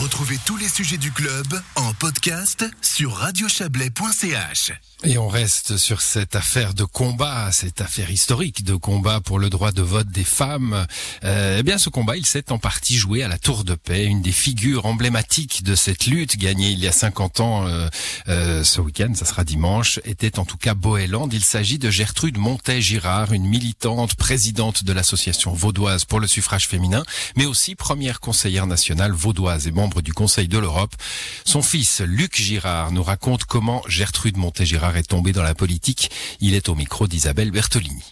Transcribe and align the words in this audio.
Retrouvez 0.00 0.38
tous 0.44 0.56
les 0.56 0.68
sujets 0.68 0.96
du 0.96 1.10
club 1.10 1.60
en 1.74 1.92
podcast 1.92 2.64
sur 2.82 3.14
radiochablais.ch. 3.14 4.72
Et 5.04 5.16
on 5.16 5.28
reste 5.28 5.76
sur 5.76 6.00
cette 6.00 6.34
affaire 6.34 6.74
de 6.74 6.84
combat, 6.84 7.50
cette 7.52 7.80
affaire 7.80 8.10
historique 8.10 8.64
de 8.64 8.74
combat 8.74 9.20
pour 9.20 9.38
le 9.38 9.48
droit 9.48 9.70
de 9.70 9.82
vote 9.82 10.08
des 10.08 10.24
femmes. 10.24 10.86
Euh, 11.22 11.56
eh 11.58 11.62
bien, 11.62 11.78
ce 11.78 11.88
combat, 11.88 12.16
il 12.16 12.26
s'est 12.26 12.50
en 12.50 12.58
partie 12.58 12.96
joué 12.96 13.22
à 13.22 13.28
la 13.28 13.38
Tour 13.38 13.62
de 13.62 13.74
Paix, 13.74 14.04
une 14.04 14.22
des 14.22 14.32
figures 14.32 14.86
emblématiques 14.86 15.62
de 15.62 15.76
cette 15.76 16.06
lutte 16.06 16.36
gagnée 16.36 16.70
il 16.70 16.80
y 16.80 16.88
a 16.88 16.92
50 16.92 17.40
ans. 17.40 17.66
Euh, 17.66 17.88
euh, 18.28 18.64
ce 18.64 18.80
week-end, 18.80 19.12
ça 19.14 19.24
sera 19.24 19.44
dimanche, 19.44 20.00
était 20.04 20.38
en 20.40 20.44
tout 20.44 20.56
cas 20.56 20.74
Boéland. 20.74 21.28
Il 21.32 21.44
s'agit 21.44 21.78
de 21.78 21.90
Gertrude 21.90 22.38
Montet-Girard, 22.38 23.32
une 23.32 23.46
militante 23.46 24.14
présidente 24.14 24.82
de 24.82 24.92
l'association 24.92 25.52
vaudoise 25.52 26.04
pour 26.04 26.18
le 26.18 26.26
suffrage 26.26 26.66
féminin, 26.66 27.04
mais 27.36 27.46
aussi 27.46 27.76
première 27.76 28.18
conseillère 28.18 28.66
nationale 28.66 29.12
vaudoise 29.12 29.68
et 29.68 29.72
membre 29.72 29.87
du 30.02 30.12
Conseil 30.12 30.48
de 30.48 30.58
l'Europe. 30.58 30.94
Son 31.44 31.62
fils, 31.62 32.00
Luc 32.00 32.36
Girard, 32.36 32.92
nous 32.92 33.02
raconte 33.02 33.44
comment 33.44 33.82
Gertrude 33.88 34.36
Montet-Girard 34.36 34.96
est 34.96 35.08
tombé 35.08 35.32
dans 35.32 35.42
la 35.42 35.54
politique. 35.54 36.10
Il 36.40 36.54
est 36.54 36.68
au 36.68 36.74
micro 36.74 37.06
d'Isabelle 37.06 37.50
Bertolini. 37.50 38.04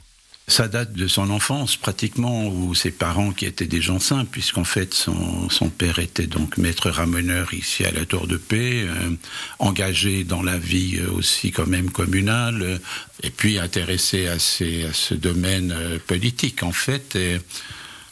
Ça 0.48 0.68
date 0.68 0.92
de 0.92 1.08
son 1.08 1.30
enfance 1.30 1.76
pratiquement, 1.76 2.46
où 2.46 2.72
ses 2.72 2.92
parents 2.92 3.32
qui 3.32 3.46
étaient 3.46 3.66
des 3.66 3.80
gens 3.80 3.98
simples, 3.98 4.30
puisqu'en 4.30 4.62
fait 4.62 4.94
son, 4.94 5.48
père 5.76 5.98
était 5.98 6.28
donc 6.28 6.56
maître 6.56 6.88
ramoneur 6.88 7.52
ici 7.52 7.84
à 7.84 7.90
la 7.90 8.04
Tour 8.04 8.28
de 8.28 8.36
Paix, 8.36 8.84
euh, 8.84 9.10
engagé 9.58 10.22
dans 10.22 10.42
la 10.42 10.56
vie 10.56 10.98
euh, 10.98 11.10
aussi 11.10 11.50
quand 11.50 11.66
même 11.66 11.90
communale, 11.90 12.62
euh, 12.62 12.78
et 13.24 13.30
puis 13.30 13.58
intéressé 13.58 14.28
à, 14.28 14.38
ce 14.38 15.14
domaine 15.14 15.74
politique 16.06 16.62
en 16.62 16.72
fait. 16.72 17.18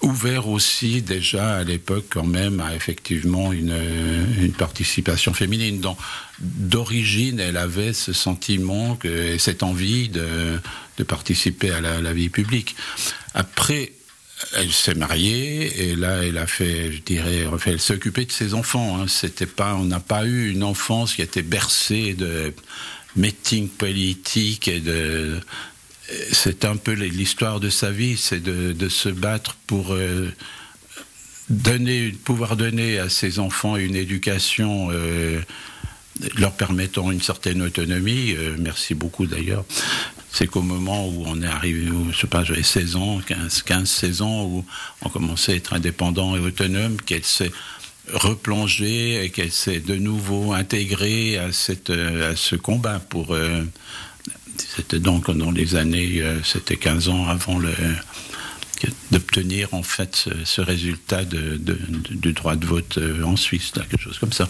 Ouvert 0.04 0.48
aussi 0.48 1.02
déjà 1.02 1.56
à 1.56 1.64
l'époque 1.64 2.06
quand 2.10 2.24
même 2.24 2.60
à 2.60 2.74
effectivement 2.74 3.52
une, 3.52 3.74
participation 4.56 5.32
féminine. 5.34 5.80
Donc 5.80 5.98
d'origine, 6.38 7.41
elle 7.41 7.56
avait 7.56 7.92
ce 7.92 8.12
sentiment 8.12 8.98
et 9.05 9.38
cette 9.38 9.62
envie 9.62 10.08
de, 10.08 10.61
participer 11.06 11.70
à 11.70 11.80
la, 11.80 12.12
vie 12.12 12.28
publique. 12.28 12.77
Après, 13.34 13.92
elle 14.56 14.72
s'est 14.72 14.94
mariée 14.94 15.88
et 15.88 15.96
là, 15.96 16.22
elle 16.22 16.39
a 16.39 16.46
fait, 16.46 16.92
je 16.92 17.00
dirais, 17.02 17.46
elle 17.66 17.80
s'est 17.80 17.94
occupée 17.94 18.27
de 18.27 18.33
ses 18.33 18.55
enfants. 18.55 19.00
Hein. 19.00 19.06
C'était 19.08 19.46
pas, 19.46 19.74
on 19.74 19.84
n'a 19.84 20.00
pas 20.00 20.27
eu 20.27 20.50
une 20.50 20.62
enfance 20.62 21.14
qui 21.14 21.22
était 21.22 21.42
bercée 21.42 22.14
de 22.14 22.52
meetings 23.16 23.68
politiques 23.68 24.68
et 24.68 24.80
de 24.80 25.41
c'est 26.33 26.64
un 26.64 26.77
peu 26.77 26.92
l'histoire 26.92 27.60
de 27.60 27.70
sa 27.70 27.91
vie, 27.91 28.16
c'est 28.16 28.42
de, 28.42 28.88
se 28.88 29.08
battre 29.08 29.56
pour 29.66 29.94
euh, 29.94 30.30
donner, 31.48 32.11
pouvoir 32.24 32.56
donner 32.56 32.98
à 32.98 33.08
ses 33.08 33.38
enfants 33.38 33.77
une 33.77 33.96
éducation 33.96 34.88
euh, 34.91 35.41
leur 36.36 36.52
permettant 36.52 37.11
une 37.11 37.22
certaine 37.22 37.62
autonomie. 37.62 38.34
Euh, 38.36 38.56
merci 38.58 38.94
beaucoup 38.94 39.27
d'ailleurs. 39.27 39.64
C'est 40.30 40.46
qu'au 40.46 40.62
moment 40.62 41.08
où 41.08 41.24
on 41.27 41.41
est 41.42 41.46
arrivé, 41.46 41.88
je 42.11 42.18
sais 42.18 42.27
pas, 42.27 42.44
j'avais 42.44 42.64
16 42.64 42.96
ans, 42.96 43.20
15, 43.27 43.62
15, 43.62 43.89
16 43.89 44.22
ans, 44.22 44.44
où 44.44 44.64
on 45.02 45.08
commençait 45.08 45.52
à 45.52 45.56
être 45.56 45.72
indépendant 45.72 46.36
et 46.36 46.41
autonome, 46.41 46.96
qu'elle 47.00 47.24
s'est 47.24 47.52
replongée 48.12 49.24
et 49.24 49.30
qu'elle 49.30 49.52
s'est 49.52 49.80
de 49.80 49.94
nouveau 49.94 50.52
intégrée 50.52 51.39
à, 51.39 51.52
cette, 51.52 51.91
à 51.91 52.36
ce 52.36 52.56
combat 52.56 52.98
pour 52.98 53.34
c'était 54.77 55.00
donc 55.00 55.30
dans 55.30 55.50
les 55.50 55.77
années, 55.77 56.20
euh, 56.20 56.42
c'était 56.42 56.77
15 56.77 57.08
ans 57.08 57.28
avant 57.28 57.58
le 57.58 57.72
d'obtenir 59.11 59.72
en 59.72 59.83
fait 59.83 60.14
ce, 60.16 60.30
ce 60.44 60.61
résultat 60.61 61.24
de, 61.24 61.56
de, 61.56 61.78
de, 61.88 62.14
du 62.14 62.33
droit 62.33 62.56
de 62.56 62.66
vote 62.66 62.98
euh, 62.98 63.22
en 63.22 63.36
Suisse, 63.36 63.72
là, 63.77 63.84
quelque 63.88 64.02
chose 64.02 64.19
comme 64.19 64.33
ça. 64.33 64.48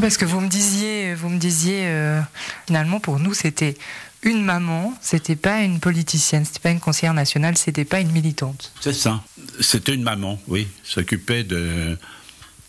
Parce 0.00 0.16
que 0.16 0.24
vous 0.24 0.40
me 0.40 0.48
disiez, 0.48 1.14
vous 1.14 1.28
me 1.28 1.38
disiez 1.38 1.86
euh, 1.86 2.20
finalement 2.66 3.00
pour 3.00 3.18
nous 3.20 3.34
c'était 3.34 3.76
une 4.22 4.42
maman, 4.42 4.94
c'était 5.00 5.36
pas 5.36 5.60
une 5.60 5.80
politicienne, 5.80 6.44
c'était 6.44 6.60
pas 6.60 6.70
une 6.70 6.80
conseillère 6.80 7.14
nationale, 7.14 7.56
c'était 7.58 7.84
pas 7.84 8.00
une 8.00 8.10
militante. 8.10 8.72
C'est 8.80 8.94
ça, 8.94 9.22
c'était 9.60 9.94
une 9.94 10.02
maman, 10.02 10.40
oui, 10.48 10.66
s'occupait 10.82 11.44
de 11.44 11.96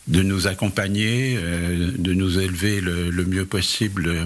de 0.08 0.22
nous 0.22 0.48
accompagner, 0.48 1.38
euh, 1.38 1.92
de 1.98 2.14
nous 2.14 2.40
élever 2.40 2.82
le, 2.82 3.12
mieux 3.26 3.46
possible. 3.46 4.08
Euh, 4.08 4.26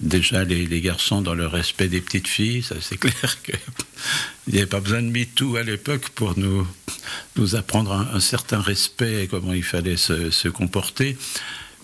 déjà 0.00 0.44
les, 0.44 0.80
garçons 0.80 1.22
dans 1.22 1.34
le 1.34 1.46
respect 1.46 1.88
des 1.88 2.00
petites 2.00 2.28
filles, 2.28 2.62
ça 2.62 2.76
c'est 2.80 2.96
clair 3.00 3.42
qu'il 3.42 3.58
n'y 4.48 4.58
avait 4.58 4.66
pas 4.66 4.80
besoin 4.80 5.02
de 5.02 5.08
MeToo 5.08 5.56
à 5.56 5.62
l'époque 5.62 6.10
pour 6.10 6.38
nous, 6.38 6.66
nous 7.36 7.56
apprendre 7.56 7.92
un, 7.92 8.20
certain 8.20 8.60
respect 8.60 9.24
et 9.24 9.26
comment 9.26 9.52
il 9.52 9.64
fallait 9.64 9.96
se, 9.96 10.48
comporter. 10.48 11.16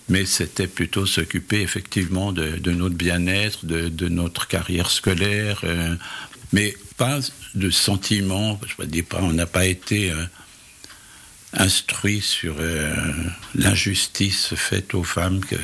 Mais 0.07 0.25
c'était 0.25 0.67
plutôt 0.67 1.07
s'occuper 1.07 1.61
effectivement 1.61 2.31
de, 2.31 2.71
notre 2.71 2.93
bien-être, 2.93 3.65
de, 3.65 4.07
notre 4.07 4.47
carrière 4.47 4.91
scolaire, 4.91 5.61
euh, 5.63 5.95
mais 6.53 6.77
pas 6.97 7.19
de 7.55 7.71
sentiments. 7.71 8.61
Je 8.67 8.83
ne 8.83 8.87
dis 8.87 9.01
pas, 9.01 9.19
on 9.23 9.33
n'a 9.33 9.47
pas 9.47 9.65
été 9.65 10.13
instruit 11.55 12.21
sur 12.21 12.55
euh, 12.59 12.93
l'injustice 13.55 14.53
faite 14.55 14.93
aux 14.93 15.03
femmes. 15.03 15.39
Que, 15.39 15.55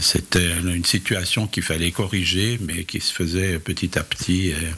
c'était 0.00 0.52
une 0.58 0.84
situation 0.84 1.46
qu'il 1.46 1.62
fallait 1.62 1.90
corriger, 1.90 2.58
mais 2.62 2.84
qui 2.84 3.00
se 3.00 3.12
faisait 3.12 3.58
petit 3.58 3.98
à 3.98 4.02
petit, 4.02 4.52
euh, 4.52 4.70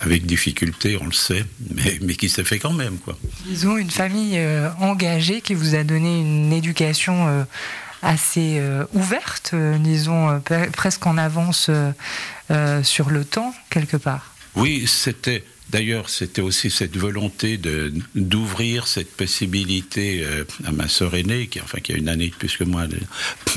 avec 0.00 0.26
difficulté, 0.26 0.98
on 1.00 1.06
le 1.06 1.12
sait, 1.12 1.44
mais, 1.70 1.98
mais 2.02 2.14
qui 2.16 2.28
s'est 2.28 2.44
fait 2.44 2.58
quand 2.58 2.72
même. 2.72 2.98
Quoi. 2.98 3.16
Disons 3.46 3.76
une 3.76 3.90
famille 3.90 4.38
euh, 4.38 4.68
engagée 4.80 5.40
qui 5.40 5.54
vous 5.54 5.76
a 5.76 5.84
donné 5.84 6.20
une 6.20 6.52
éducation 6.52 7.46
assez 8.02 8.60
ouverte, 8.92 9.54
disons 9.80 10.40
presque 10.72 11.06
en 11.06 11.16
avance 11.16 11.70
sur 12.82 13.10
le 13.10 13.24
temps, 13.24 13.54
quelque 13.70 13.96
part. 13.96 14.34
Oui, 14.54 14.84
c'était 14.86 15.44
D'ailleurs, 15.76 16.08
c'était 16.08 16.40
aussi 16.40 16.70
cette 16.70 16.96
volonté 16.96 17.60
d'ouvrir 18.14 18.86
cette 18.86 19.14
possibilité 19.14 20.24
euh, 20.24 20.46
à 20.64 20.72
ma 20.72 20.88
sœur 20.88 21.14
aînée, 21.14 21.48
qui, 21.48 21.60
enfin, 21.60 21.80
qui 21.80 21.92
a 21.92 21.96
une 21.96 22.08
année 22.08 22.30
de 22.30 22.34
plus 22.34 22.56
que 22.56 22.64
moi, 22.64 22.86
de, 22.86 22.98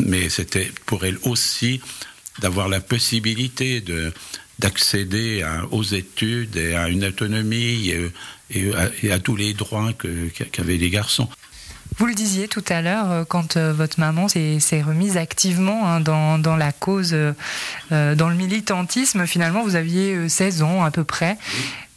mais 0.05 0.27
c'était 0.27 0.69
pour 0.85 1.05
elle 1.05 1.17
aussi 1.23 1.79
d'avoir 2.41 2.67
la 2.67 2.81
possibilité 2.81 3.79
de 3.79 4.11
d'accéder 4.59 5.45
aux 5.71 5.83
études 5.83 6.57
et 6.57 6.75
à 6.75 6.89
une 6.89 7.05
autonomie 7.05 7.93
et, 8.49 9.11
à, 9.13 9.19
tous 9.19 9.37
les 9.37 9.53
droits 9.53 9.93
qu'avaient 9.93 10.75
qu 10.75 10.81
les 10.81 10.89
garçons. 10.89 11.29
Vous 11.97 12.05
le 12.05 12.13
disiez 12.13 12.49
tout 12.49 12.65
à 12.67 12.81
l'heure, 12.81 13.25
quand 13.29 13.55
euh, 13.55 13.71
votre 13.71 14.01
maman 14.01 14.27
s'est 14.27 14.81
remise 14.81 15.15
activement 15.15 15.87
hein, 15.87 16.01
dans, 16.01 16.37
dans, 16.37 16.57
la 16.57 16.73
cause, 16.73 17.13
euh, 17.13 17.33
dans 17.89 18.27
le 18.27 18.35
militantisme, 18.35 19.25
finalement, 19.25 19.63
vous 19.63 19.75
aviez 19.75 20.27
16 20.27 20.63
ans 20.63 20.83
à 20.83 20.91
peu 20.91 21.05
près. 21.05 21.37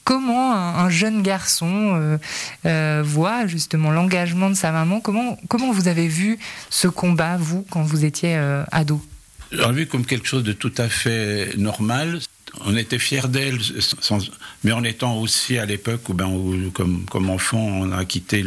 Comment 0.04 0.52
un, 0.52 0.84
un, 0.84 0.90
jeune 0.90 1.22
garçon 1.22 1.94
euh, 1.94 2.18
euh, 2.66 3.02
voit 3.04 3.46
justement 3.46 3.90
l'engagement 3.90 4.50
de 4.50 4.54
sa 4.54 4.72
maman 4.72 5.00
comment, 5.00 5.38
comment 5.48 5.72
vous 5.72 5.86
avez 5.86 6.08
vu 6.08 6.38
ce 6.70 6.88
combat, 6.88 7.36
vous, 7.36 7.64
quand 7.70 7.82
vous 7.82 8.04
étiez 8.04 8.36
euh, 8.36 8.64
ado? 8.72 9.00
J'ai 9.52 9.70
vu 9.72 9.86
comme 9.86 10.04
quelque 10.04 10.26
chose 10.26 10.42
de 10.42 10.52
tout 10.52 10.72
à 10.78 10.88
fait 10.88 11.56
normal. 11.56 12.18
On 12.64 12.76
était 12.76 12.98
fiers 12.98 13.28
d'elle, 13.28 13.58
mais 14.64 14.72
en 14.72 14.82
étant 14.84 15.18
aussi 15.18 15.56
à 15.56 15.66
l'époque 15.66 16.08
où, 16.08 16.14
ben, 16.14 16.30
comme, 16.74 17.04
comme, 17.06 17.30
enfant, 17.30 17.58
on 17.58 17.92
a 17.92 18.04
quitté 18.04 18.44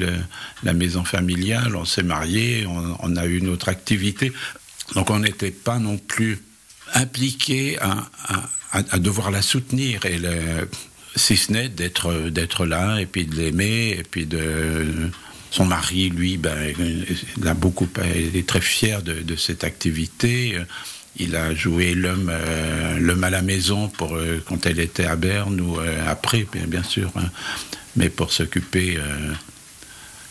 la 0.63 0.73
maison 0.73 1.03
familiale, 1.03 1.75
on 1.75 1.85
s'est 1.85 2.03
marié, 2.03 2.67
on, 2.67 3.16
a 3.16 3.25
eu 3.25 3.37
une 3.37 3.49
autre 3.49 3.69
activité. 3.69 4.31
Donc 4.93 5.09
on 5.09 5.19
n'était 5.19 5.51
pas 5.51 5.79
non 5.79 5.97
plus 5.97 6.39
impliqué 6.93 7.79
à, 7.79 8.07
à, 8.72 8.83
à, 8.91 8.99
devoir 8.99 9.31
la 9.31 9.41
soutenir. 9.41 10.05
Et 10.05 10.19
le, 10.19 10.69
si 11.15 11.37
ce 11.37 11.51
n'est 11.51 11.69
d'être 11.69 12.29
d'être 12.29 12.65
là 12.65 12.99
et 12.99 13.05
puis 13.05 13.25
de 13.25 13.35
l'aimer 13.35 13.95
et 13.97 14.03
puis 14.03 14.25
de 14.25 15.09
son 15.51 15.65
mari 15.65 16.09
lui 16.09 16.37
ben 16.37 16.73
il 16.77 17.53
beaucoup 17.53 17.87
est 18.03 18.47
très 18.47 18.61
fier 18.61 19.01
de, 19.01 19.35
cette 19.35 19.63
activité. 19.63 20.59
Il 21.17 21.37
a 21.37 21.55
joué 21.55 21.93
l'homme 21.93 22.29
euh, 22.29 22.99
l'homme 22.99 23.23
à 23.23 23.29
la 23.29 23.41
maison 23.41 23.87
pour 23.87 24.17
euh, 24.17 24.43
quand 24.45 24.66
elle 24.66 24.79
était 24.79 25.05
à 25.05 25.16
Berne 25.16 25.61
ou 25.61 25.79
euh, 25.79 26.03
après 26.09 26.45
bien, 26.51 26.67
bien 26.67 26.84
sûr 26.84 27.09
hein, 27.16 27.29
mais 27.95 28.09
pour 28.09 28.34
s'occuper 28.34 28.97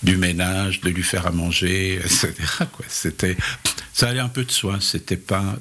du 0.02 0.18
ménage 0.18 0.82
de 0.82 0.90
lui 0.90 1.02
faire 1.02 1.26
à 1.26 1.30
manger 1.30 1.94
etc 2.04 2.34
quoi. 2.70 2.84
C'était 2.88 3.36
ça 3.94 4.08
allait 4.08 4.20
un 4.20 4.28
peu 4.28 4.44
de 4.44 4.52
soi 4.52 4.78
c'était 4.80 5.16
pas 5.16 5.56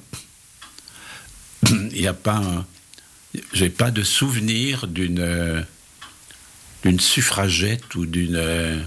il 1.69 2.01
n'y 2.01 2.07
a 2.07 2.13
pas 2.13 2.65
j'ai 3.53 3.69
pas 3.69 3.91
de 3.91 4.03
souvenir 4.03 4.87
d'une 4.87 5.65
d'une 6.83 6.99
suffragette 6.99 7.95
ou 7.95 8.05
d'une 8.05 8.35
euh, 8.35 8.79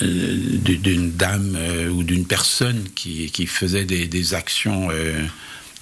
d'une 0.00 1.12
dame 1.12 1.56
euh, 1.56 1.88
ou 1.88 2.02
d'une 2.02 2.26
personne 2.26 2.84
qui, 2.94 3.30
qui 3.30 3.46
faisait 3.46 3.84
des, 3.84 4.06
des 4.06 4.34
actions 4.34 4.88
euh, 4.90 5.24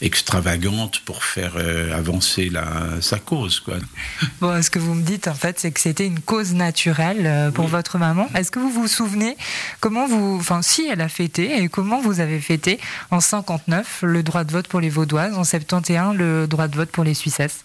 extravagante 0.00 1.00
pour 1.00 1.25
faire 1.25 1.54
euh, 1.56 1.96
avancer 1.96 2.48
la, 2.48 3.00
sa 3.00 3.19
cause. 3.19 3.60
Quoi. 3.60 3.75
Bon, 4.40 4.62
ce 4.62 4.70
que 4.70 4.78
vous 4.78 4.94
me 4.94 5.02
dites, 5.02 5.26
en 5.26 5.34
fait, 5.34 5.58
c'est 5.58 5.72
que 5.72 5.81
c'était 5.81 6.06
une 6.06 6.20
cause 6.20 6.54
naturelle 6.54 7.26
euh, 7.26 7.50
pour 7.50 7.66
votre 7.66 7.98
maman. 7.98 8.28
Est-ce 8.34 8.50
que 8.50 8.60
vous 8.60 8.70
vous 8.70 8.88
souvenez 8.88 9.36
comment 9.81 10.06
vous, 10.06 10.36
enfin, 10.38 10.62
si 10.62 10.86
elle 10.86 11.00
a 11.00 11.08
fêté 11.08 11.62
et 11.62 11.69
comment 11.69 12.00
vous 12.00 12.20
avez 12.20 12.40
fêté 12.40 12.78
en 13.10 13.20
59 13.20 14.00
le 14.02 14.22
droit 14.22 14.44
de 14.44 14.52
vote 14.52 14.69
pour 14.69 14.81
les 14.81 14.90
Vaudoises, 14.90 15.36
en 15.36 15.44
71 15.44 16.16
le 16.16 16.46
droit 16.46 16.69
de 16.69 16.76
vote 16.76 16.90
pour 16.90 17.04
les 17.04 17.14
Suissesses 17.14 17.64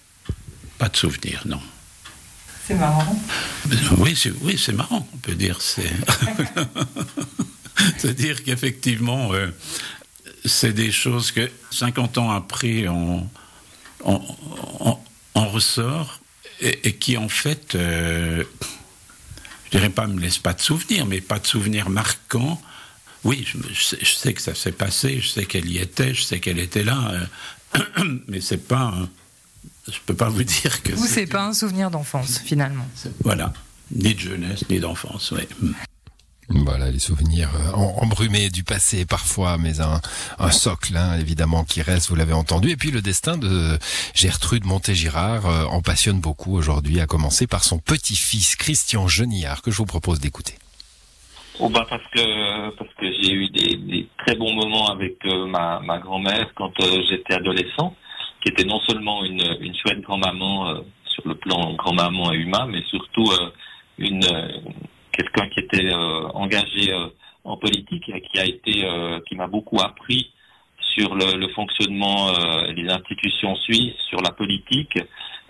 Pas 0.84 0.90
de 0.90 0.98
souvenir, 0.98 1.42
non. 1.46 1.62
C'est 2.68 2.74
marrant. 2.74 3.18
Oui, 4.00 4.18
c'est 4.18 4.34
oui, 4.42 4.62
c'est 4.62 4.74
marrant, 4.74 5.08
on 5.14 5.18
peut 5.20 5.34
dire. 5.34 5.62
C'est 5.62 5.90
C'est-à-dire 7.98 8.44
qu'effectivement, 8.44 9.32
euh, 9.32 9.48
c'est 10.44 10.74
des 10.74 10.92
choses 10.92 11.32
que 11.32 11.50
50 11.72 12.18
ans 12.18 12.32
après, 12.32 12.90
on, 12.90 13.30
on, 14.04 15.48
ressort 15.48 16.20
et, 16.60 16.98
qui, 16.98 17.16
en 17.16 17.30
fait, 17.30 17.76
euh, 17.76 18.44
je 19.68 19.78
dirais 19.78 19.90
pas 19.90 20.08
me 20.08 20.20
laisse 20.20 20.40
pas 20.40 20.52
de 20.52 20.62
souvenirs, 20.62 21.06
mais 21.06 21.22
pas 21.22 21.40
de 21.40 21.48
souvenirs 21.48 21.90
marquants. 21.90 22.62
Oui, 23.24 23.48
je, 23.72 24.06
sais, 24.06 24.34
que 24.34 24.42
ça 24.42 24.54
s'est 24.54 24.74
passé, 24.74 25.22
je 25.22 25.30
sais 25.30 25.46
qu'elle 25.46 25.72
y 25.72 25.78
était, 25.78 26.14
je 26.14 26.24
sais 26.24 26.42
qu'elle 26.42 26.60
était 26.60 26.84
là, 26.84 27.26
euh, 27.78 27.80
mais 28.28 28.42
c'est 28.42 28.68
pas. 28.68 28.94
Je 29.88 30.00
peux 30.06 30.16
pas 30.16 30.30
vous 30.30 30.44
dire 30.44 30.84
que. 30.84 30.94
Vous, 30.94 31.08
c'est 31.08 31.28
pas 31.28 31.46
un 31.46 31.54
souvenir 31.54 31.92
d'enfance, 31.92 32.40
finalement. 32.40 32.88
Voilà, 33.24 33.54
ni 33.92 34.14
de 34.14 34.20
jeunesse, 34.20 34.70
ni 34.70 34.80
d'enfance, 34.80 35.32
oui. 35.32 35.48
Voilà, 36.50 36.92
les 36.92 37.00
souvenirs 37.00 37.50
euh, 37.56 37.72
embrumés 37.76 38.50
du 38.50 38.64
passé 38.64 39.06
parfois, 39.06 39.58
mais 39.58 39.80
un, 39.80 40.52
socle 40.52 40.96
hein, 40.98 41.18
évidemment 41.18 41.64
qui 41.64 41.82
reste, 41.82 42.10
vous 42.10 42.16
l'avez 42.16 42.34
entendu. 42.34 42.70
Et 42.70 42.76
puis 42.76 42.92
le 42.92 43.02
destin 43.02 43.38
de 43.38 43.80
Gertrude 44.14 44.66
Montégirard 44.66 45.46
euh, 45.46 45.66
en 45.66 45.82
passionne 45.82 46.20
beaucoup 46.20 46.56
aujourd'hui, 46.56 47.00
à 47.00 47.08
commencer 47.08 47.48
par 47.48 47.64
son 47.64 47.80
petit-fils 47.80 48.56
Christian 48.56 49.08
Genillard, 49.08 49.62
que 49.62 49.72
je 49.72 49.78
vous 49.78 49.86
propose 49.86 50.20
d'écouter. 50.20 50.56
Oh 51.60 51.70
bah 51.70 51.86
parce 51.88 52.04
que 52.12 52.76
parce 52.78 52.90
que 53.00 53.06
j'ai 53.06 53.32
eu 53.32 53.48
des, 53.50 54.08
très 54.18 54.36
bons 54.36 54.54
moments 54.54 54.90
avec 54.90 55.18
euh, 55.26 55.46
ma, 55.46 55.80
ma 55.80 56.00
grand-mère 56.00 56.52
quand 56.56 56.74
j'étais 57.10 57.36
adolescent, 57.36 57.96
qui 58.44 58.50
était 58.50 58.66
non 58.66 58.80
seulement 58.82 59.24
une, 59.24 59.42
chouette 59.76 60.02
grand-maman 60.02 60.84
sur 61.06 61.28
le 61.28 61.36
plan 61.36 61.74
grand-maman 61.74 62.34
et 62.34 62.38
humain, 62.38 62.68
mais 62.70 62.82
surtout 62.84 63.32
une 63.98 64.22
quelqu'un 65.14 65.48
qui 65.50 65.60
était 65.60 65.94
euh, 65.94 66.28
engagé 66.34 66.92
euh, 66.92 67.08
en 67.44 67.58
politique 67.58 68.10
et 68.10 68.22
qui 68.22 68.40
a 68.40 68.46
été, 68.46 68.86
euh, 68.86 69.20
qui 69.28 69.36
m'a 69.36 69.48
beaucoup 69.48 69.80
appris 69.80 70.32
sur 70.96 71.16
le, 71.16 71.38
le 71.38 71.48
fonctionnement 71.50 72.32
des 72.76 72.88
institutions 72.88 73.56
suisses, 73.56 73.96
sur 74.10 74.22
la 74.22 74.30
politique, 74.30 75.00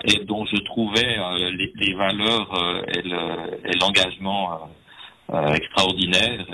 et 0.05 0.23
dont 0.23 0.45
je 0.45 0.55
trouvais 0.63 1.17
les, 1.51 1.93
valeurs 1.93 2.49
et 2.87 3.77
l'engagement 3.77 4.69
extraordinaire 5.53 6.45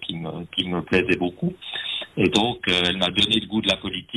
qui, 0.00 0.16
me, 0.16 0.46
qui 0.56 0.64
plaisait 0.86 1.18
beaucoup. 1.18 1.52
Et 2.16 2.30
donc, 2.30 2.60
elle 2.68 2.96
m'a 2.96 3.10
donné 3.10 3.38
le 3.38 3.46
goût 3.46 3.60
de 3.60 3.68
la 3.68 3.76
politique, 3.76 4.07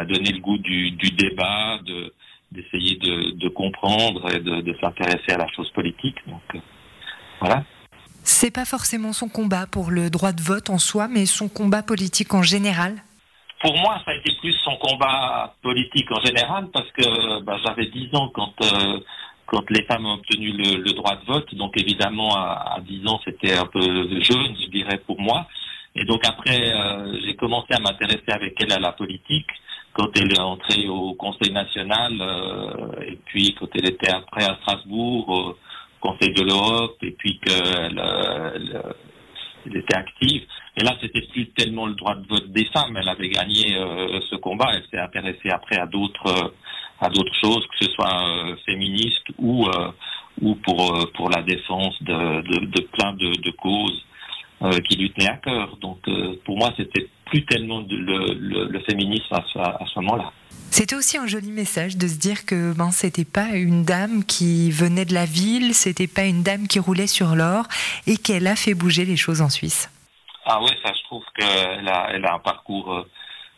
m'a 0.00 0.06
donné 0.06 0.32
le 0.32 0.38
goût 0.38 0.58
du, 0.58 0.90
du 0.92 1.10
débat, 1.10 1.78
de 1.84 2.12
d'essayer 2.52 2.96
de, 2.96 3.30
de, 3.36 3.48
comprendre 3.48 4.28
et 4.34 4.40
de, 4.40 4.60
de 4.60 4.76
s'intéresser 4.80 5.30
à 5.30 5.36
la 5.36 5.46
chose 5.54 5.70
politique. 5.70 6.16
Donc, 6.26 6.60
voilà. 7.38 7.62
C'est 8.24 8.50
pas 8.50 8.64
forcément 8.64 9.12
son 9.12 9.28
combat 9.28 9.66
pour 9.70 9.92
le 9.92 10.10
droit 10.10 10.32
de 10.32 10.42
vote 10.42 10.68
en 10.68 10.78
soi, 10.78 11.06
mais 11.06 11.26
son 11.26 11.48
combat 11.48 11.84
politique 11.84 12.34
en 12.34 12.42
général? 12.42 12.96
Pour 13.60 13.76
moi, 13.76 14.02
ça 14.04 14.10
a 14.10 14.14
été 14.14 14.32
plus 14.40 14.52
son 14.64 14.74
combat 14.76 15.54
politique 15.62 16.10
en 16.10 16.20
général, 16.22 16.68
parce 16.72 16.90
que 16.90 17.40
bah, 17.42 17.56
j'avais 17.64 17.86
10 17.86 18.16
ans 18.16 18.28
quand, 18.34 18.54
euh, 18.62 18.98
quand 19.46 19.70
les 19.70 19.84
femmes 19.84 20.06
ont 20.06 20.14
obtenu 20.14 20.50
le, 20.50 20.92
droit 20.92 21.14
de 21.14 21.26
vote. 21.26 21.54
Donc 21.54 21.78
évidemment, 21.78 22.34
à, 22.34 22.78
10 22.80 23.06
ans, 23.06 23.20
c'était 23.24 23.54
un 23.54 23.66
peu 23.66 23.80
jeune, 23.80 24.56
je 24.60 24.70
dirais, 24.70 24.98
pour 25.06 25.20
moi. 25.20 25.46
Et 25.94 26.04
donc 26.04 26.26
après, 26.26 26.72
euh, 26.74 27.16
j'ai 27.24 27.36
commencé 27.36 27.74
à 27.74 27.78
m'intéresser 27.78 28.32
avec 28.32 28.60
elle 28.60 28.72
à 28.72 28.80
la 28.80 28.90
politique 28.90 29.46
quand 30.00 30.16
elle 30.16 30.32
est 30.32 30.40
entrée 30.40 30.88
au 30.88 31.12
Conseil 31.12 31.52
national, 31.52 32.12
euh, 32.20 33.02
et 33.06 33.18
puis 33.26 33.54
quand 33.58 33.68
elle 33.74 33.88
était 33.88 34.10
après 34.10 34.44
à 34.44 34.56
Strasbourg 34.62 35.56
Conseil 36.00 36.32
de 36.32 36.42
l'Europe 36.42 36.96
et 37.02 37.10
puis 37.10 37.38
qu'elle 37.40 38.02
elle, 39.66 39.76
était 39.76 39.94
active. 39.94 40.42
Et 40.78 40.82
là, 40.82 40.96
c'était 41.00 41.20
plus 41.32 41.50
tellement 41.50 41.86
le 41.86 41.94
droit 41.94 42.14
de 42.14 42.26
vote 42.26 42.50
des 42.50 42.64
femmes. 42.66 42.96
Elle 42.96 43.08
avait 43.08 43.28
gagné 43.28 43.76
euh, 43.76 44.18
ce 44.30 44.36
combat. 44.36 44.70
Elle 44.74 44.84
s'est 44.90 44.98
intéressée 44.98 45.50
après 45.50 45.76
à 45.76 45.86
d'autres 45.86 46.54
à 47.02 47.08
d'autres 47.10 47.34
choses, 47.42 47.66
que 47.66 47.84
ce 47.84 47.90
soit 47.92 48.24
euh, 48.24 48.56
féministe 48.64 49.26
ou 49.38 49.66
euh, 49.66 49.90
ou 50.40 50.54
pour 50.54 51.10
pour 51.14 51.28
la 51.28 51.42
défense 51.42 52.02
de, 52.02 52.40
de, 52.42 52.80
plein 52.80 53.12
de 53.12 53.50
causes 53.58 54.06
qui 54.88 54.96
lui 54.96 55.10
tenaient 55.10 55.30
à 55.30 55.36
cœur. 55.36 55.76
Donc, 55.78 55.98
pour 56.44 56.58
moi, 56.58 56.72
c'était 56.76 57.08
plus 57.30 57.44
tellement 57.46 57.84
le, 57.88 58.34
le, 58.34 58.64
le, 58.66 58.80
féminisme 58.80 59.32
à 59.34 59.44
ce, 59.52 59.58
à 59.58 59.84
ce 59.86 59.98
moment-là. 60.00 60.32
C'était 60.70 60.94
aussi 60.94 61.16
un 61.16 61.26
joli 61.26 61.50
message 61.50 61.96
de 61.96 62.06
se 62.06 62.18
dire 62.18 62.44
que 62.44 62.72
ben 62.74 62.90
c'était 62.90 63.24
pas 63.24 63.50
une 63.54 63.84
dame 63.84 64.24
qui 64.24 64.70
venait 64.70 65.04
de 65.04 65.14
la 65.14 65.24
ville, 65.24 65.74
c'était 65.74 66.06
pas 66.06 66.24
une 66.24 66.42
dame 66.42 66.68
qui 66.68 66.78
roulait 66.78 67.08
sur 67.08 67.34
l'or 67.34 67.64
et 68.06 68.16
qu'elle 68.16 68.46
a 68.46 68.56
fait 68.56 68.74
bouger 68.74 69.04
les 69.04 69.16
choses 69.16 69.40
en 69.40 69.48
Suisse. 69.48 69.90
Ah 70.44 70.62
ouais, 70.62 70.76
ça 70.84 70.92
je 70.92 71.02
trouve 71.04 71.24
qu'elle 71.34 71.88
a, 71.88 72.10
elle 72.12 72.24
a 72.24 72.34
un 72.34 72.38
parcours 72.38 72.92
euh, 72.92 73.08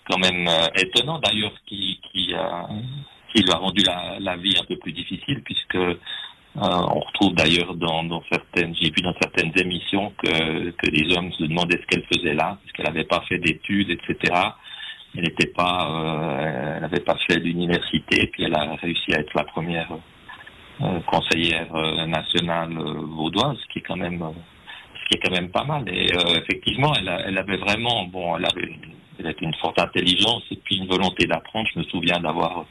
quand 0.08 0.18
même 0.18 0.48
euh, 0.48 0.68
étonnant 0.76 1.18
d'ailleurs 1.18 1.52
qui, 1.66 2.00
qui, 2.12 2.34
qui 3.32 3.42
lui 3.42 3.50
a 3.50 3.56
rendu 3.56 3.82
la, 3.82 4.18
la, 4.18 4.36
vie 4.36 4.56
un 4.58 4.64
peu 4.64 4.76
plus 4.76 4.92
difficile 4.92 5.42
puisque 5.44 5.76
euh, 5.76 5.98
on 6.54 7.00
retrouve 7.00 7.34
d'ailleurs 7.34 7.74
dans, 7.74 8.22
certaines, 8.30 8.74
j'ai 8.76 8.90
vu 8.90 9.02
dans 9.02 9.14
certaines 9.20 9.52
émissions 9.56 10.12
que, 10.22 10.70
que 10.70 10.90
les 10.90 11.16
hommes 11.16 11.32
se 11.32 11.44
demandaient 11.44 11.80
ce 11.80 11.86
qu'elle 11.86 12.04
faisait 12.12 12.34
là, 12.34 12.58
puisqu'elle 12.62 12.86
n'avait 12.86 13.04
pas 13.04 13.22
fait 13.28 13.38
d'études, 13.38 13.90
etc. 13.90 14.34
Elle 15.14 15.24
n'était 15.24 15.46
pas, 15.46 15.90
euh, 15.90 16.74
elle 16.76 16.82
n'avait 16.82 17.00
pas 17.00 17.16
fait 17.26 17.38
d'université, 17.38 18.26
puis 18.28 18.44
elle 18.44 18.54
a 18.54 18.74
réussi 18.76 19.14
à 19.14 19.20
être 19.20 19.34
la 19.34 19.44
première 19.44 19.92
euh, 20.82 21.00
conseillère 21.06 21.74
euh, 21.74 22.06
nationale 22.06 22.72
vaudoise, 22.72 23.58
ce 23.58 23.72
qui 23.72 23.78
est 23.80 23.82
quand 23.82 23.96
même, 23.96 24.22
ce 24.94 25.08
qui 25.08 25.18
est 25.18 25.20
quand 25.20 25.34
même 25.34 25.50
pas 25.50 25.64
mal. 25.64 25.84
Et 25.88 26.06
effectivement, 26.36 26.94
elle, 26.94 27.12
elle, 27.26 27.38
avait 27.38 27.58
vraiment, 27.58 28.04
bon, 28.04 28.36
elle 28.36 28.46
avait, 28.46 28.78
elle 29.18 29.26
avait 29.26 29.36
une 29.40 29.54
forte 29.54 29.78
intelligence 29.78 30.44
et 30.50 30.56
puis 30.56 30.76
une 30.76 30.86
volonté 30.86 31.26
d'apprendre. 31.26 31.68
Je 31.74 31.80
me 31.80 31.84
souviens 31.84 32.20
d'avoir 32.20 32.64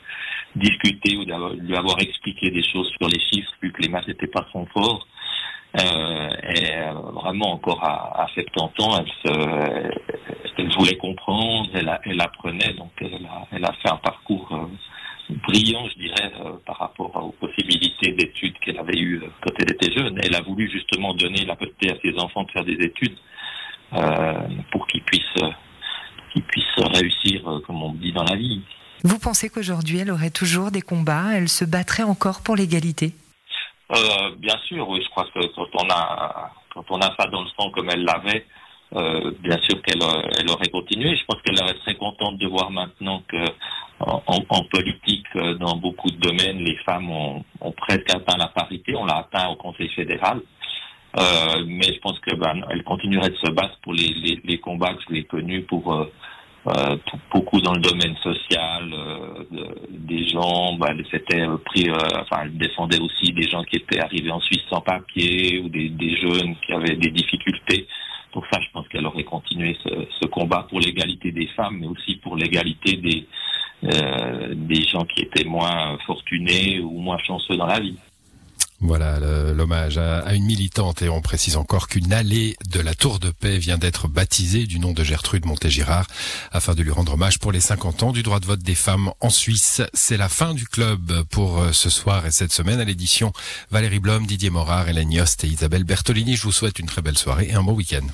discuté 0.56 1.18
ou 1.18 1.24
lui 1.60 1.76
avoir 1.76 2.00
expliqué 2.00 2.52
des 2.52 2.64
choses 2.64 2.92
sur 3.00 3.08
les 3.08 3.20
chiffres, 3.20 3.52
vu 3.62 3.72
que 3.72 3.82
les 3.82 3.90
maths 3.90 4.08
n'étaient 4.08 4.28
pas 4.28 4.46
son 4.52 4.66
fort. 4.68 5.08
Euh, 5.80 6.30
et 6.54 6.92
vraiment 7.14 7.54
encore 7.54 7.82
à, 7.84 8.24
à 8.24 8.28
70 8.28 8.84
ans, 8.84 9.00
elle 9.00 9.32
se, 9.32 9.92
elle 10.62 10.72
voulait 10.74 10.98
comprendre, 10.98 11.70
elle, 11.74 12.00
elle 12.06 12.22
apprenait, 12.22 12.74
donc 12.74 12.92
elle 13.00 13.26
a, 13.26 13.48
elle 13.52 13.66
a, 13.66 13.74
fait 13.74 13.90
un 13.90 13.98
parcours 13.98 14.48
euh, 14.52 15.36
brillant, 15.48 15.88
je 15.90 16.00
dirais, 16.00 16.32
euh, 16.40 16.52
par 16.66 16.78
rapport 16.78 17.16
aux 17.16 17.32
possibilités 17.32 18.12
d'études 18.12 18.58
qu'elle 18.60 18.78
avait 18.78 18.98
eues 18.98 19.22
euh, 19.24 19.30
quand 19.42 19.54
elle 19.60 19.72
était 19.72 19.92
jeune. 19.92 20.20
Elle 20.24 20.36
a 20.36 20.42
voulu 20.42 20.70
justement 20.70 21.14
donner 21.14 21.46
la 21.46 21.56
possibilité 21.56 21.92
à 21.92 22.02
ses 22.02 22.20
enfants 22.20 22.44
de 22.44 22.52
faire 22.52 22.66
des 22.66 22.78
études 22.84 23.18
pour 24.72 24.88
qu'ils 24.88 25.04
puissent, 25.04 25.44
qu'ils 26.32 26.44
puissent 26.44 26.78
réussir, 26.78 27.42
comme 27.68 27.84
on 27.84 27.92
dit, 27.94 28.14
dans 28.14 28.24
la 28.24 28.38
vie. 28.38 28.62
Vous 29.04 29.20
pensez 29.20 29.50
qu'aujourd'hui, 29.50 30.00
elle 30.00 30.12
aurait 30.12 30.30
toujours 30.30 30.72
des 30.72 30.82
combats, 30.82 31.34
elle 31.34 31.50
se 31.50 31.66
battrait 31.66 32.04
encore 32.04 32.42
pour 32.42 32.56
l'égalité? 32.56 33.14
Bien 34.38 34.58
sûr, 34.68 34.88
oui, 34.88 35.02
je 35.04 35.10
crois 35.10 35.26
que 35.26 35.40
quand 35.56 35.68
on 35.74 35.90
a, 35.90 36.52
quand 36.74 36.86
on 36.90 36.98
dans 36.98 37.42
le 37.42 37.50
sang 37.58 37.70
comme 37.72 37.90
elle 37.90 38.06
l'avait, 38.06 38.46
euh, 38.94 39.32
bien 39.40 39.58
sûr 39.60 39.82
qu'elle 39.84 40.02
elle 40.38 40.50
aurait 40.50 40.70
continué. 40.70 41.16
Je 41.16 41.26
pense 41.26 41.42
qu'elle 41.42 41.58
serait 41.58 41.74
très 41.76 41.96
contente 41.96 42.38
de 42.40 42.48
voir 42.48 42.72
maintenant 42.72 43.24
que 43.28 43.46
en, 44.00 44.64
politique, 44.64 45.28
euh, 45.36 45.54
dans 45.56 45.76
beaucoup 45.78 46.10
de 46.10 46.18
domaines, 46.18 46.58
les 46.58 46.76
femmes 46.78 47.10
ont, 47.10 47.44
presque 47.78 48.10
atteint 48.10 48.38
la 48.38 48.48
parité. 48.48 48.96
On 48.96 49.06
l'a 49.06 49.18
atteint 49.18 49.50
au 49.50 49.56
Conseil 49.56 49.90
fédéral. 49.90 50.42
Euh, 51.18 51.64
mais 51.68 51.94
je 51.94 52.00
pense 52.00 52.20
que 52.20 52.34
ben, 52.36 52.66
elle 52.70 52.84
continuerait 52.84 53.30
de 53.30 53.36
se 53.36 53.52
battre 53.52 53.78
pour 53.84 53.94
les, 53.94 54.14
les, 54.14 54.42
les 54.44 54.60
combats 54.60 54.94
que 54.94 55.02
je 55.08 55.14
l'ai 55.14 55.24
connus 55.26 55.64
pour, 55.64 55.94
euh, 56.68 56.72
euh 56.72 56.98
beaucoup 57.32 57.60
dans 57.62 57.74
le 57.74 57.82
domaine 57.82 58.16
social, 58.18 58.94
euh, 58.94 59.44
des 59.90 60.28
gens, 60.28 60.74
ben, 60.74 60.96
elle 60.98 61.06
s'était 61.08 61.46
pris, 61.66 61.90
enfin, 61.92 62.44
elle 62.44 62.58
défendait 62.58 63.00
aussi 63.00 63.32
des 63.34 63.48
gens 63.48 63.64
qui 63.64 63.78
étaient 63.78 64.00
arrivés 64.00 64.32
en 64.32 64.40
Suisse 64.40 64.64
sans 64.70 64.82
papier 64.82 65.60
ou 65.60 65.70
des, 65.70 65.90
des 65.90 66.16
jeunes 66.18 66.56
qui 66.66 66.74
avaient 66.74 66.96
des 66.96 67.12
difficultés. 67.12 67.88
Donc 68.34 68.46
ça, 68.52 68.60
je 68.62 68.68
pense 68.74 68.88
qu'elle 68.88 69.06
aurait 69.06 69.24
continué 69.24 69.78
ce, 69.84 70.26
combat 70.28 70.66
pour 70.70 70.80
l'égalité 70.80 71.32
des 71.32 71.48
femmes, 71.48 71.78
mais 71.82 71.88
aussi 71.88 72.16
pour 72.18 72.38
l'égalité 72.38 72.96
des, 72.98 73.26
euh, 73.84 74.54
des 74.56 74.84
gens 74.84 75.04
qui 75.06 75.24
étaient 75.24 75.44
moins 75.44 75.98
fortunés 76.06 76.80
ou 76.80 77.00
moins 77.00 77.18
chanceux 77.18 77.58
dans 77.58 77.66
la 77.66 77.80
vie. 77.80 77.98
Voilà 78.84 79.20
l'hommage 79.54 80.00
à, 80.00 80.34
une 80.34 80.44
militante 80.44 81.04
et 81.04 81.10
on 81.10 81.22
précise 81.22 81.56
encore 81.56 81.88
qu'une 81.88 82.12
allée 82.12 82.58
de 82.68 82.80
la 82.80 82.96
Tour 82.96 83.20
de 83.20 83.30
Paix 83.30 83.60
vient 83.60 83.78
d'être 83.78 84.08
baptisée 84.08 84.66
du 84.66 84.80
nom 84.80 84.92
de 84.92 85.04
Gertrude 85.04 85.46
Montégirard 85.46 86.08
afin 86.52 86.74
de 86.74 86.82
lui 86.82 86.90
rendre 86.90 87.14
hommage 87.14 87.38
pour 87.38 87.52
les 87.52 87.60
50 87.60 88.02
ans 88.02 88.12
du 88.12 88.24
droit 88.24 88.40
de 88.40 88.48
vote 88.48 88.64
des 88.64 88.74
femmes 88.74 89.12
en 89.20 89.30
Suisse. 89.30 89.84
C'est 89.94 90.18
la 90.18 90.30
fin 90.30 90.56
du 90.56 90.66
club 90.66 91.24
pour 91.30 91.60
euh, 91.60 91.72
ce 91.74 91.92
soir 91.92 92.26
et 92.26 92.32
cette 92.32 92.52
semaine 92.52 92.80
à 92.80 92.86
l'édition 92.86 93.34
Valérie 93.70 94.00
Blom, 94.00 94.26
Didier 94.26 94.50
Morard, 94.50 94.90
Hélène 94.90 95.12
Yost 95.12 95.44
et 95.44 95.48
Isabelle 95.48 95.84
Bertolini. 95.84 96.36
Je 96.36 96.44
vous 96.44 96.52
souhaite 96.52 96.80
une 96.80 96.88
très 96.88 97.04
belle 97.04 97.20
soirée 97.20 97.50
et 97.52 97.54
un 97.54 97.64
bon 97.64 97.74
week-end. 97.74 98.08